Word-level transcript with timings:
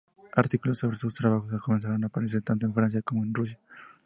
Artículos 0.35 0.79
sobre 0.79 0.97
sus 0.97 1.13
trabajos 1.13 1.61
comenzaron 1.61 2.03
a 2.03 2.07
aparecer 2.07 2.41
tanto 2.41 2.65
en 2.65 2.73
Francia 2.73 3.03
como 3.03 3.23
en 3.23 3.35
Rusia. 3.35 3.59